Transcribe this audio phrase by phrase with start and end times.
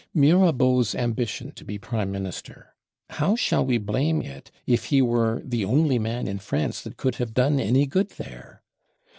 [0.15, 2.73] Mirabeau's ambition to be Prime Minister,
[3.11, 7.17] how shall we blame it, if he were "the only man in France that could
[7.17, 8.63] have done any good there"?